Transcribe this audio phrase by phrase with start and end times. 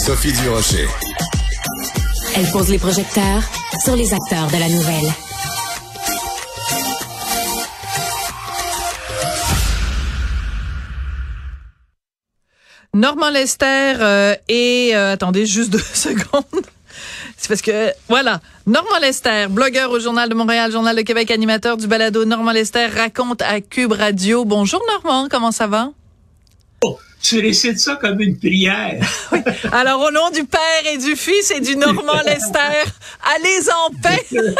[0.00, 0.88] Sophie Durocher.
[2.34, 3.42] Elle pose les projecteurs
[3.84, 5.12] sur les acteurs de la nouvelle.
[12.94, 13.66] Normand Lester
[14.00, 16.44] euh, et euh, attendez juste deux secondes.
[17.36, 21.76] C'est parce que voilà, Normand Lester, blogueur au Journal de Montréal, Journal de Québec, animateur
[21.76, 24.46] du balado Normand Lester raconte à Cube Radio.
[24.46, 25.90] Bonjour Normand, comment ça va?
[26.82, 29.00] Oh, tu récites ça comme une prière.
[29.32, 29.40] oui.
[29.72, 30.60] Alors, au nom du Père
[30.92, 32.84] et du Fils et du Normand Lester,
[33.34, 34.26] allez en paix.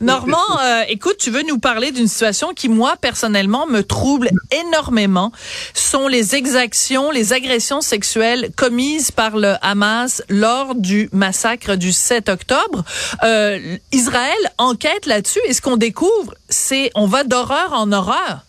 [0.00, 5.32] Normand, euh, écoute, tu veux nous parler d'une situation qui, moi, personnellement, me trouble énormément.
[5.74, 12.28] sont les exactions, les agressions sexuelles commises par le Hamas lors du massacre du 7
[12.28, 12.84] octobre.
[13.22, 18.44] Euh, Israël enquête là-dessus et ce qu'on découvre, c'est on va d'horreur en horreur.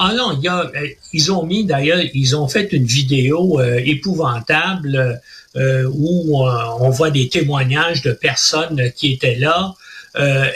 [0.00, 3.60] Ah non, il y a, euh, ils ont mis d'ailleurs, ils ont fait une vidéo
[3.60, 5.20] euh, épouvantable
[5.56, 9.74] euh, où on voit des témoignages de personnes qui étaient là.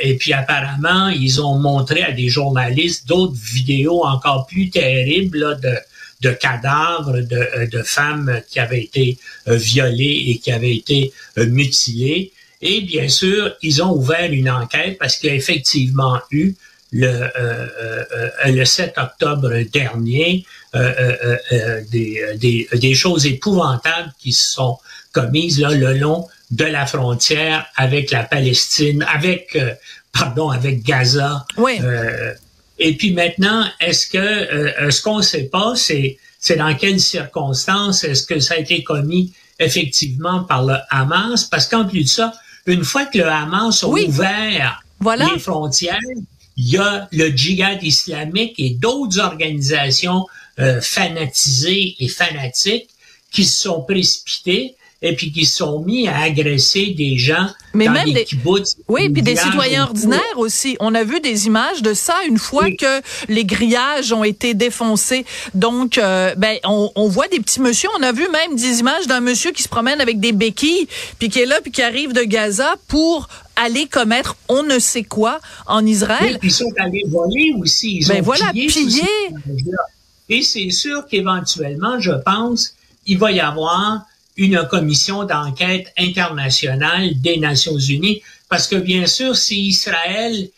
[0.00, 5.74] et puis apparemment, ils ont montré à des journalistes d'autres vidéos encore plus terribles de,
[6.20, 12.32] de cadavres de, de, femmes qui avaient été violées et qui avaient été mutilées.
[12.60, 16.54] Et bien sûr, ils ont ouvert une enquête parce qu'il y a effectivement eu
[16.92, 18.04] le, euh, euh,
[18.44, 20.44] euh, le 7 octobre dernier
[21.90, 24.78] des, des, des, choses épouvantables qui se sont
[25.12, 29.58] commises là, le long de la frontière avec la Palestine, avec
[30.12, 31.46] pardon, avec Gaza.
[31.58, 31.78] Oui.
[32.78, 38.02] et puis maintenant, est-ce que ce qu'on ne sait pas, c'est c'est dans quelles circonstances
[38.02, 41.44] est-ce que ça a été commis effectivement par le Hamas?
[41.44, 42.32] Parce qu'en plus de ça,
[42.66, 45.28] une fois que le Hamas a ouvert voilà.
[45.32, 45.98] les frontières,
[46.56, 50.26] il y a le djihad islamique et d'autres organisations
[50.58, 52.88] euh, fanatisées et fanatiques
[53.30, 57.92] qui se sont précipitées et puis qui sont mis à agresser des gens Mais dans
[57.92, 58.24] même des des...
[58.24, 58.76] kibbutz.
[58.86, 60.76] Oui, puis des citoyens ordinaires aussi.
[60.78, 65.26] On a vu des images de ça une fois que les grillages ont été défoncés.
[65.54, 67.88] Donc, euh, ben, on, on, voit des petits monsieur.
[67.98, 70.86] On a vu même des images d'un monsieur qui se promène avec des béquilles,
[71.18, 75.02] puis qui est là, puis qui arrive de Gaza pour aller commettre on ne sait
[75.02, 76.38] quoi en Israël.
[76.42, 77.98] Oui, ils sont allés voler aussi.
[77.98, 78.68] Ils ben ont voilà, pillé.
[78.68, 79.02] pillé.
[80.28, 82.74] Et c'est sûr qu'éventuellement, je pense,
[83.06, 89.36] il va y avoir une commission d'enquête internationale des Nations Unies, parce que bien sûr,
[89.36, 90.48] si Israël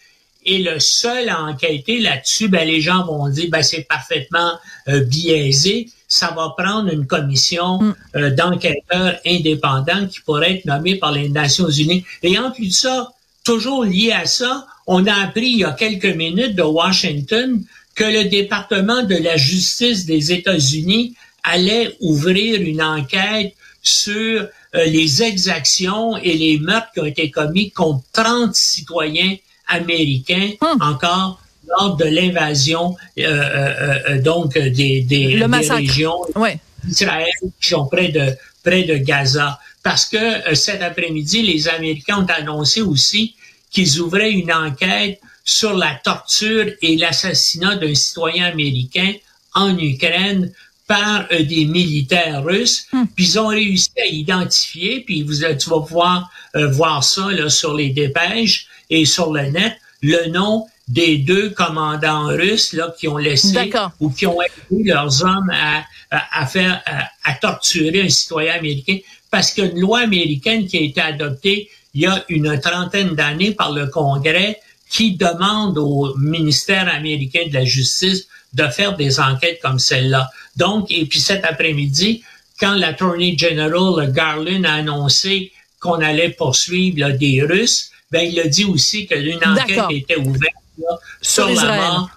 [0.47, 4.53] est le seul à enquêter là-dessus, ben les gens vont dire ben c'est parfaitement
[4.89, 5.89] euh, biaisé.
[6.07, 7.95] Ça va prendre une commission Mm.
[8.17, 12.05] euh, d'enquêteurs indépendants qui pourrait être nommée par les Nations Unies.
[12.23, 13.11] Et en plus de ça,
[13.43, 17.63] toujours lié à ça, on a appris il y a quelques minutes de Washington
[17.95, 21.15] que le département de la justice des États-Unis
[21.45, 24.43] allait ouvrir une enquête sur
[24.75, 29.37] euh, les exactions et les meurtres qui ont été commis contre 30 citoyens
[29.69, 30.79] américains Hum.
[30.81, 36.59] encore lors de l'invasion euh, euh, euh, donc des, des, Le des régions Ouais.
[36.85, 37.29] d'Israël
[37.61, 39.59] qui sont près de près de Gaza.
[39.83, 40.17] Parce que
[40.51, 43.35] euh, cet après-midi, les Américains ont annoncé aussi
[43.71, 49.13] qu'ils ouvraient une enquête sur la torture et l'assassinat d'un citoyen américain
[49.55, 50.51] en Ukraine
[50.87, 52.87] par euh, des militaires russes.
[53.15, 57.49] Puis ils ont réussi à identifier, puis vous, tu vas pouvoir euh, voir ça là,
[57.49, 63.09] sur les dépêches et sur le net, le nom des deux commandants russes là, qui
[63.09, 68.03] ont laissé ou qui ont aidé leurs hommes à, à, à faire à, à torturer
[68.03, 68.99] un citoyen américain
[69.31, 73.73] parce qu'une loi américaine qui a été adoptée il y a une trentaine d'années par
[73.73, 79.79] le Congrès qui demande au ministère américain de la Justice de faire des enquêtes comme
[79.79, 80.31] celle-là.
[80.57, 82.23] Donc, et puis cet après-midi,
[82.61, 88.47] quand l'Attorney General Garland a annoncé qu'on allait poursuivre là, des Russes, ben il a
[88.47, 92.11] dit aussi qu'une enquête était ouverte là, Sur sur, la mort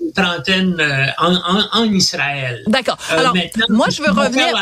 [0.00, 2.62] d'une trentaine euh, en, en, en Israël.
[2.66, 2.98] D'accord.
[3.12, 3.34] Euh, Alors,
[3.68, 4.54] moi, je veux revenir.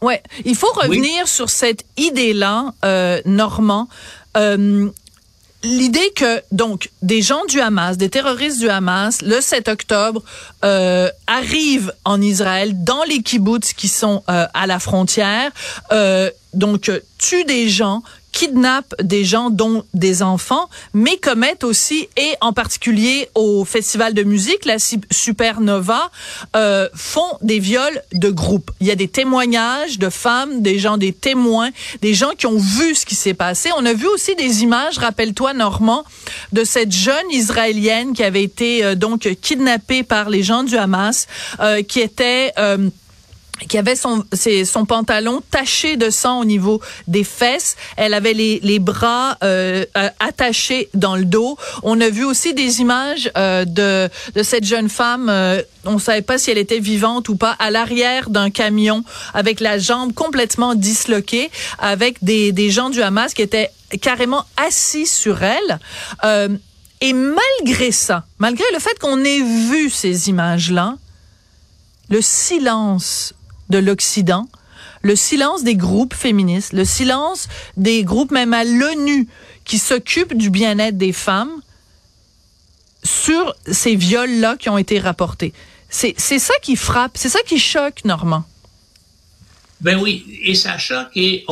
[0.00, 3.88] Ouais, il faut revenir sur cette idée-là, euh, Normand.
[4.36, 4.90] Euh,
[5.64, 10.22] L'idée que donc des gens du Hamas, des terroristes du Hamas, le 7 octobre
[10.64, 15.50] euh, arrivent en Israël dans les kibbutz qui sont euh, à la frontière,
[15.90, 18.04] euh, donc euh, tuent des gens,
[18.38, 24.22] kidnappent des gens, dont des enfants, mais commettent aussi, et en particulier au festival de
[24.22, 26.10] musique, la Su- Supernova,
[26.54, 28.70] euh, font des viols de groupe.
[28.80, 31.70] Il y a des témoignages de femmes, des gens, des témoins,
[32.00, 33.70] des gens qui ont vu ce qui s'est passé.
[33.76, 36.04] On a vu aussi des images, rappelle-toi, Normand,
[36.52, 41.26] de cette jeune Israélienne qui avait été euh, donc kidnappée par les gens du Hamas,
[41.58, 42.52] euh, qui était...
[43.60, 44.24] euh, qui avait son,
[44.64, 47.76] son pantalon taché de sang au niveau des fesses.
[47.96, 51.56] Elle avait les, les bras euh, euh, attachés dans le dos.
[51.82, 55.30] On a vu aussi des images euh, de, de cette jeune femme.
[55.84, 59.60] on ne savait pas si elle était vivante ou pas à l'arrière d'un camion avec
[59.60, 63.70] la jambe complètement disloquée, avec des, des gens du Hamas qui étaient
[64.00, 65.78] carrément assis sur elle.
[67.00, 70.96] et malgré ça, malgré le fait qu'on ait vu ces images-là,
[72.10, 73.34] le silence
[73.70, 74.48] de l'Occident,
[75.02, 79.28] le silence des groupes féministes, le silence des groupes même à l'ONU
[79.64, 81.60] qui s'occupent du bien-être des femmes
[83.04, 85.52] sur ces viols-là qui ont été rapportés.
[85.90, 88.44] C'est ça qui frappe, c'est ça qui choque, Normand.
[89.80, 91.08] Ben oui, et ça choque.
[91.14, 91.46] Et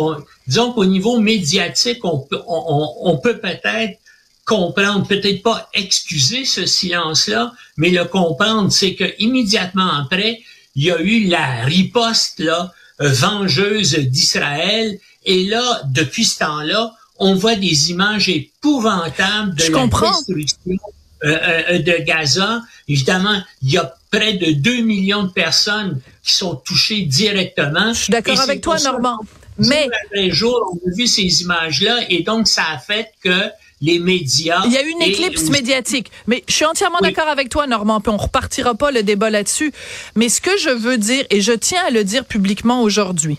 [0.47, 3.99] disons qu'au niveau médiatique, on peut, on peut peut-être
[4.45, 10.41] comprendre, peut-être pas excuser ce silence-là, mais le comprendre, c'est que immédiatement après,
[10.77, 14.99] il y a eu la riposte là, euh, vengeuse d'Israël.
[15.25, 20.79] Et là, depuis ce temps-là, on voit des images épouvantables de la destruction
[21.25, 21.39] euh,
[21.71, 22.61] euh, de Gaza.
[22.89, 27.95] Évidemment, il y a près de 2 millions de personnes qui sont touchées directement.
[27.95, 29.19] Je suis d'accord avec toi, Normand.
[29.59, 29.89] Mais...
[30.29, 33.51] Jour, on a vu ces images-là et donc ça a fait que
[33.81, 34.63] les médias.
[34.65, 36.11] Il y a eu une éclipse médiatique.
[36.27, 39.73] Mais je suis entièrement d'accord avec toi, Normand, puis on repartira pas le débat là-dessus.
[40.15, 43.39] Mais ce que je veux dire, et je tiens à le dire publiquement aujourd'hui,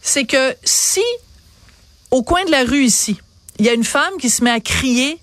[0.00, 1.02] c'est que si,
[2.10, 3.18] au coin de la rue ici,
[3.58, 5.18] il y a une femme qui se met à crier,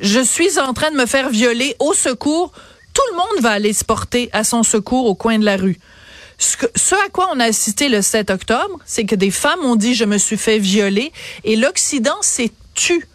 [0.00, 2.52] je suis en train de me faire violer, au secours,
[2.92, 5.78] tout le monde va aller se porter à son secours au coin de la rue.
[6.38, 9.76] Ce, ce, à quoi on a assisté le 7 octobre, c'est que des femmes ont
[9.76, 11.12] dit je me suis fait violer
[11.44, 13.06] et l'Occident s'est tu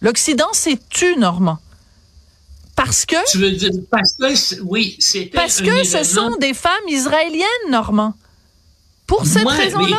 [0.00, 1.58] L'Occident s'est tu, Normand.
[2.76, 3.16] Parce que.
[3.30, 5.36] Tu veux dire, parce que, oui, c'était.
[5.36, 8.14] Parce que ce sont des femmes israéliennes, Normand.
[9.06, 9.98] Pour cette raison-là.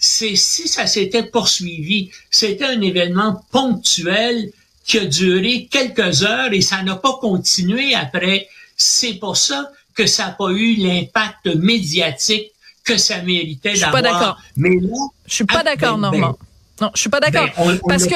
[0.00, 4.52] C'est, si ça s'était poursuivi, c'était un événement ponctuel
[4.84, 8.48] qui a duré quelques heures et ça n'a pas continué après.
[8.76, 12.52] C'est pour ça que ça n'a pas eu l'impact médiatique
[12.84, 13.74] que ça méritait d'avoir.
[13.74, 14.38] Je suis pas d'accord.
[14.56, 14.96] Mais là,
[15.26, 16.38] je suis pas d'accord, ben, ben, Normand.
[16.80, 17.48] Non, je suis pas d'accord.
[17.56, 18.14] Ben, parce que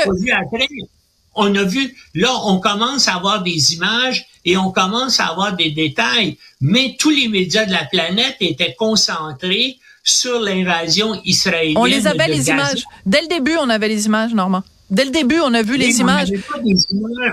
[1.35, 5.57] on a vu, là, on commence à avoir des images et on commence à avoir
[5.57, 11.79] des détails, mais tous les médias de la planète étaient concentrés sur l'invasion israélienne.
[11.79, 12.85] On les avait les images.
[13.07, 14.63] Dès le début, on avait les images, Normand.
[14.91, 16.29] Dès le début, on a vu les images.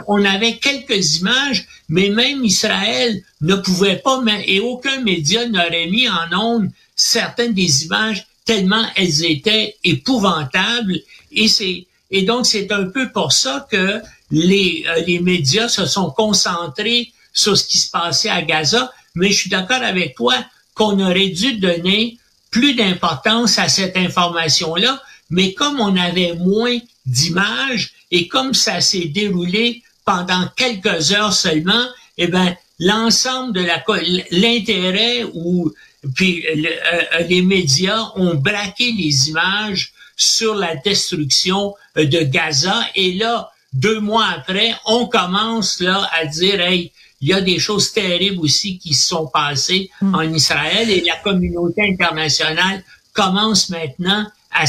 [0.07, 6.07] On avait quelques images, mais même Israël ne pouvait pas, et aucun média n'aurait mis
[6.07, 10.97] en ondes certaines des images tellement elles étaient épouvantables
[11.31, 14.01] et c'est et donc c'est un peu pour ça que
[14.31, 18.91] les euh, les médias se sont concentrés sur ce qui se passait à Gaza.
[19.13, 20.33] Mais je suis d'accord avec toi
[20.73, 22.17] qu'on aurait dû donner
[22.49, 24.99] plus d'importance à cette information-là.
[25.29, 31.85] Mais comme on avait moins d'images et comme ça s'est déroulé pendant quelques heures seulement,
[32.17, 33.83] eh ben l'ensemble de la
[34.31, 35.71] l'intérêt ou
[36.15, 42.85] puis euh, euh, les médias ont braqué les images sur la destruction euh, de Gaza.
[42.95, 46.91] Et là, deux mois après, on commence là à dire, hey,
[47.21, 50.15] il y a des choses terribles aussi qui se sont passées hmm.
[50.15, 54.63] en Israël et la communauté internationale commence maintenant à,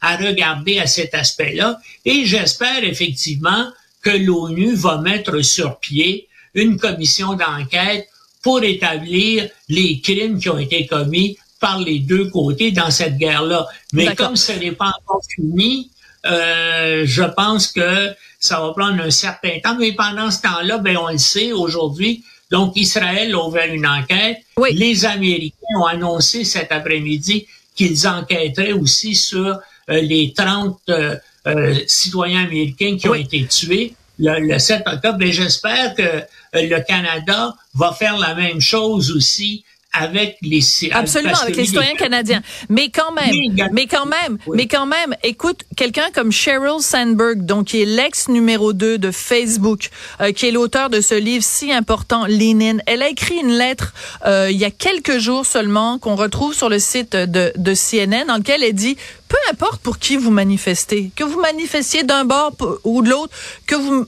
[0.00, 1.78] à regarder à cet aspect-là.
[2.04, 3.66] Et j'espère effectivement
[4.02, 8.08] que l'ONU va mettre sur pied une commission d'enquête
[8.42, 13.66] pour établir les crimes qui ont été commis par les deux côtés dans cette guerre-là.
[13.92, 15.90] Mais comme ce n'est pas encore fini,
[16.26, 19.76] euh, je pense que ça va prendre un certain temps.
[19.78, 22.24] Mais pendant ce temps-là, ben on le sait aujourd'hui.
[22.50, 24.38] Donc Israël a ouvert une enquête.
[24.72, 27.46] Les Américains ont annoncé cet après-midi
[27.76, 34.58] qu'ils enquêteraient aussi sur euh, les 30 euh, citoyens américains qui ont été tués le,
[34.58, 35.22] 7 octobre.
[35.22, 36.22] Et j'espère que
[36.54, 42.42] le Canada va faire la même chose aussi avec les absolument avec les citoyens canadiens.
[42.68, 43.34] Mais quand même
[43.72, 48.28] mais quand même mais quand même écoute quelqu'un comme Sheryl Sandberg donc qui est l'ex
[48.28, 53.02] numéro 2 de Facebook euh, qui est l'auteur de ce livre si important Lenin elle
[53.02, 53.92] a écrit une lettre
[54.26, 58.26] euh, il y a quelques jours seulement qu'on retrouve sur le site de, de CNN
[58.26, 58.96] dans lequel elle dit
[59.28, 62.52] peu importe pour qui vous manifestez que vous manifestiez d'un bord
[62.84, 63.34] ou de l'autre
[63.66, 64.06] que vous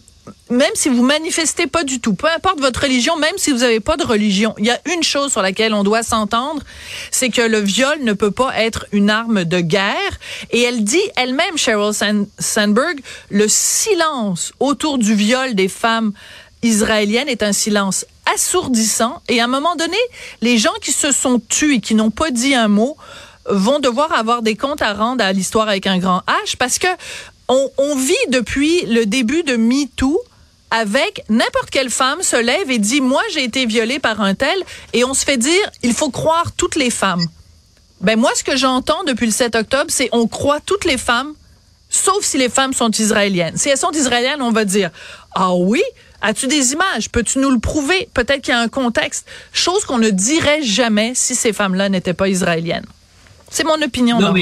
[0.51, 3.81] même si vous manifestez pas du tout, peu importe votre religion, même si vous n'avez
[3.81, 6.63] pas de religion, il y a une chose sur laquelle on doit s'entendre,
[7.11, 10.19] c'est que le viol ne peut pas être une arme de guerre.
[10.51, 11.93] Et elle dit elle-même, Sheryl
[12.39, 13.01] Sandberg,
[13.31, 16.13] le silence autour du viol des femmes
[16.63, 19.21] israéliennes est un silence assourdissant.
[19.29, 19.97] Et à un moment donné,
[20.41, 22.97] les gens qui se sont tus et qui n'ont pas dit un mot
[23.47, 26.87] vont devoir avoir des comptes à rendre à l'histoire avec un grand H parce que
[27.49, 30.21] on, on vit depuis le début de MeToo
[30.71, 34.59] avec n'importe quelle femme se lève et dit moi j'ai été violée par un tel
[34.93, 37.25] et on se fait dire il faut croire toutes les femmes.
[38.01, 41.35] Ben moi ce que j'entends depuis le 7 octobre c'est on croit toutes les femmes
[41.91, 43.57] sauf si les femmes sont israéliennes.
[43.57, 44.91] Si elles sont israéliennes, on va dire
[45.35, 45.83] ah oui,
[46.23, 47.09] as-tu des images?
[47.11, 48.09] Peux-tu nous le prouver?
[48.13, 52.15] Peut-être qu'il y a un contexte, chose qu'on ne dirait jamais si ces femmes-là n'étaient
[52.15, 52.87] pas israéliennes.
[53.51, 54.19] C'est mon opinion.
[54.19, 54.35] Non,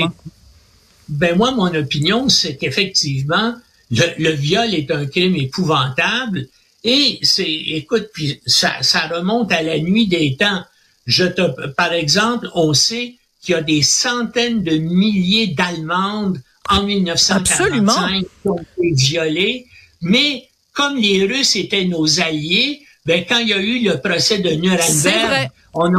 [1.08, 3.54] ben moi mon opinion c'est qu'effectivement
[3.90, 6.48] le, viol est un crime épouvantable
[6.84, 10.64] et c'est, écoute, puis ça, ça remonte à la nuit des temps.
[11.06, 16.82] Je te, par exemple, on sait qu'il y a des centaines de milliers d'Allemandes en
[16.84, 19.66] 1945 qui ont été violées,
[20.00, 24.38] mais comme les Russes étaient nos alliés, ben quand il y a eu le procès
[24.38, 25.98] de Nuremberg, on a,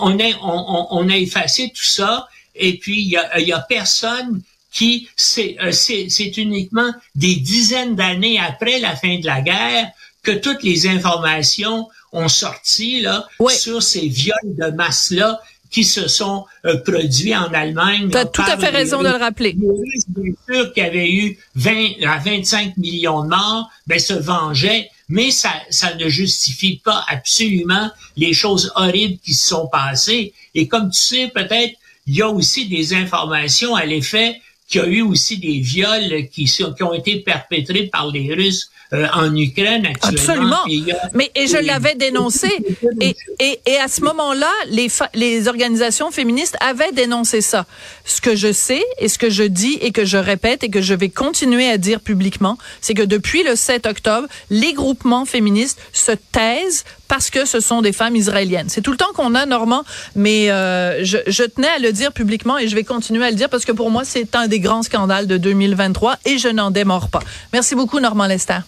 [0.00, 3.60] on, a, on, a effacé tout ça, et puis il y a, il y a
[3.60, 5.08] personne qui
[5.38, 9.90] euh, c'est c'est uniquement des dizaines d'années après la fin de la guerre
[10.22, 16.08] que toutes les informations ont sorti là sur ces viols de masse là qui se
[16.08, 18.08] sont euh, produits en Allemagne.
[18.10, 19.54] Tu as tout à fait raison de le rappeler.
[19.54, 24.90] Bien sûr qu'il y avait eu 20 à 25 millions de morts, ben se vengeaient,
[25.08, 30.32] mais ça, ça ne justifie pas absolument les choses horribles qui se sont passées.
[30.54, 31.74] Et comme tu sais, peut-être,
[32.06, 36.28] il y a aussi des informations à l'effet qu'il y a eu aussi des viols
[36.28, 40.62] qui, qui ont été perpétrés par les Russes euh, en Ukraine actuellement.
[40.64, 40.92] Absolument.
[41.12, 42.48] Mais et je l'avais dénoncé.
[43.00, 47.66] Et, et, et, à ce moment-là, les, les organisations féministes avaient dénoncé ça.
[48.04, 50.80] Ce que je sais et ce que je dis et que je répète et que
[50.80, 55.78] je vais continuer à dire publiquement, c'est que depuis le 7 octobre, les groupements féministes
[55.92, 58.68] se taisent parce que ce sont des femmes israéliennes.
[58.68, 59.84] C'est tout le temps qu'on a, Normand,
[60.14, 63.36] mais euh, je, je tenais à le dire publiquement et je vais continuer à le
[63.36, 66.70] dire parce que pour moi, c'est un des grands scandales de 2023 et je n'en
[66.70, 67.20] démords pas.
[67.52, 68.58] Merci beaucoup, Normand Lester.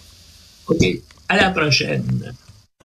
[0.68, 0.84] OK.
[1.28, 2.34] À la prochaine.